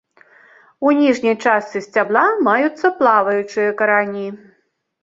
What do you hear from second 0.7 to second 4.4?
У ніжняй частцы сцябла маюцца плаваючыя карані.